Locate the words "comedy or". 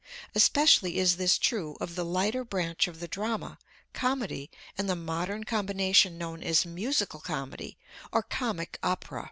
7.19-8.23